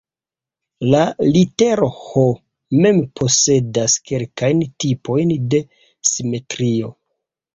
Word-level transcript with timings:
La 0.93 1.01
litero 1.35 1.89
"H" 2.13 2.23
mem 2.85 3.01
posedas 3.21 3.97
kelkajn 4.11 4.63
tipojn 4.85 5.35
de 5.55 5.63
simetrio. 6.13 6.91